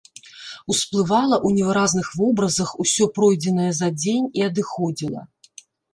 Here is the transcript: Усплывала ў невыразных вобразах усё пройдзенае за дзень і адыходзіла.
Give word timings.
Усплывала 0.73 1.35
ў 1.47 1.49
невыразных 1.57 2.07
вобразах 2.21 2.71
усё 2.85 3.07
пройдзенае 3.19 3.69
за 3.81 3.91
дзень 4.01 4.27
і 4.41 4.45
адыходзіла. 4.49 5.21